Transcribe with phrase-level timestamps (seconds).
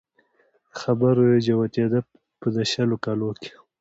[0.69, 1.99] له خبرو يې جوتېده
[2.39, 3.51] په د شلو کلو کې